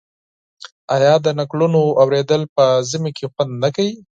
[0.95, 3.95] آیا د نکلونو اوریدل په ژمي کې خوند نه کوي؟